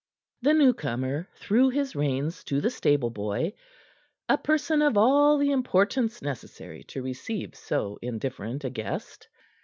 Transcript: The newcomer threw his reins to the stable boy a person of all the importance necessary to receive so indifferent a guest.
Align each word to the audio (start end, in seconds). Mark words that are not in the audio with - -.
The 0.41 0.55
newcomer 0.55 1.29
threw 1.35 1.69
his 1.69 1.95
reins 1.95 2.43
to 2.45 2.59
the 2.59 2.71
stable 2.71 3.11
boy 3.11 3.53
a 4.27 4.35
person 4.35 4.81
of 4.81 4.97
all 4.97 5.37
the 5.37 5.51
importance 5.51 6.23
necessary 6.23 6.83
to 6.85 7.03
receive 7.03 7.53
so 7.53 7.99
indifferent 8.01 8.63
a 8.63 8.71
guest. 8.71 9.27